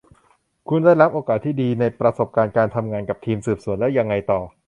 [0.69, 4.39] คุณได้รับโอกาสที่ดีในประสบการณ์การทำงานกับทีมสืบสวน แล้วยังไงต่อ